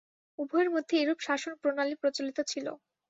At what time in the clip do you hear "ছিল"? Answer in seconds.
2.51-2.67